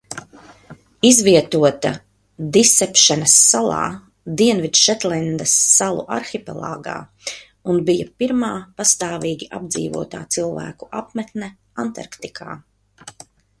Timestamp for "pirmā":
8.23-8.51